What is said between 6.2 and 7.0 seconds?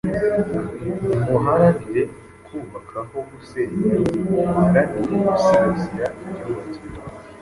ibyubatswe